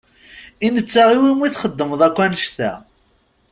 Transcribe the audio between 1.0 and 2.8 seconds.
i wumi txedmeḍ akk annect-a?